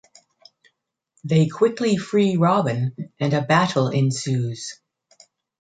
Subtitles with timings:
[1.23, 4.81] They quickly free Robin and a battle ensues.